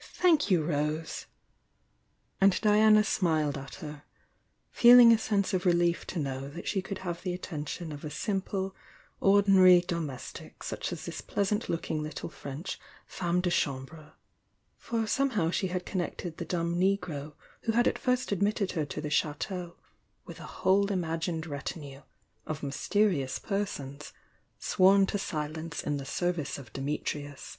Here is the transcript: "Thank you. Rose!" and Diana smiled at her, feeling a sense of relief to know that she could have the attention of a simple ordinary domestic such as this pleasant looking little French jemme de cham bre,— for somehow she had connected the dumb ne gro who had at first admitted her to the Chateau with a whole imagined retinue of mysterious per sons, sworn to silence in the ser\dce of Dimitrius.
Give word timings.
"Thank 0.00 0.50
you. 0.50 0.64
Rose!" 0.64 1.26
and 2.40 2.58
Diana 2.62 3.04
smiled 3.04 3.58
at 3.58 3.74
her, 3.74 4.04
feeling 4.70 5.12
a 5.12 5.18
sense 5.18 5.52
of 5.52 5.66
relief 5.66 6.06
to 6.06 6.18
know 6.18 6.48
that 6.48 6.66
she 6.66 6.80
could 6.80 7.00
have 7.00 7.20
the 7.20 7.34
attention 7.34 7.92
of 7.92 8.02
a 8.02 8.08
simple 8.08 8.74
ordinary 9.20 9.82
domestic 9.82 10.62
such 10.62 10.94
as 10.94 11.04
this 11.04 11.20
pleasant 11.20 11.68
looking 11.68 12.02
little 12.02 12.30
French 12.30 12.80
jemme 13.18 13.42
de 13.42 13.50
cham 13.50 13.84
bre,— 13.84 14.14
for 14.78 15.06
somehow 15.06 15.50
she 15.50 15.66
had 15.66 15.84
connected 15.84 16.38
the 16.38 16.46
dumb 16.46 16.78
ne 16.78 16.96
gro 16.96 17.34
who 17.64 17.72
had 17.72 17.86
at 17.86 17.98
first 17.98 18.32
admitted 18.32 18.72
her 18.72 18.86
to 18.86 19.02
the 19.02 19.10
Chateau 19.10 19.76
with 20.24 20.40
a 20.40 20.44
whole 20.64 20.90
imagined 20.90 21.46
retinue 21.46 22.00
of 22.46 22.62
mysterious 22.62 23.38
per 23.38 23.66
sons, 23.66 24.14
sworn 24.58 25.04
to 25.04 25.18
silence 25.18 25.82
in 25.82 25.98
the 25.98 26.06
ser\dce 26.06 26.56
of 26.58 26.72
Dimitrius. 26.72 27.58